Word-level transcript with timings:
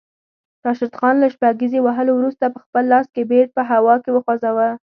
راشد 0.65 0.91
خان 0.99 1.15
له 1.21 1.27
شپږیزې 1.35 1.79
وهلو 1.83 2.11
وروسته 2.15 2.53
پخپل 2.55 2.83
لاس 2.93 3.07
کې 3.15 3.21
بیټ 3.29 3.49
په 3.57 3.63
هوا 3.71 3.95
کې 4.03 4.09
وخوځاوه 4.13 4.69